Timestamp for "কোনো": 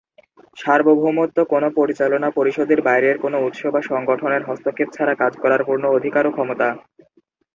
1.51-1.67, 3.19-3.37